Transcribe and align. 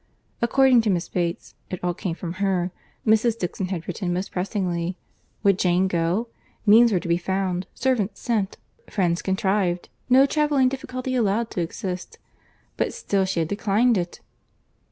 According 0.41 0.81
to 0.81 0.89
Miss 0.89 1.07
Bates—it 1.07 1.79
all 1.83 1.93
came 1.93 2.15
from 2.15 2.33
her—Mrs. 2.41 3.37
Dixon 3.37 3.67
had 3.67 3.87
written 3.87 4.11
most 4.11 4.31
pressingly. 4.31 4.97
Would 5.43 5.59
Jane 5.59 5.83
but 5.85 5.91
go, 5.91 6.27
means 6.65 6.91
were 6.91 6.99
to 6.99 7.07
be 7.07 7.17
found, 7.17 7.67
servants 7.75 8.19
sent, 8.19 8.57
friends 8.89 9.21
contrived—no 9.21 10.25
travelling 10.25 10.69
difficulty 10.69 11.13
allowed 11.13 11.51
to 11.51 11.61
exist; 11.61 12.17
but 12.77 12.95
still 12.95 13.25
she 13.25 13.41
had 13.41 13.47
declined 13.49 13.95
it! 13.95 14.21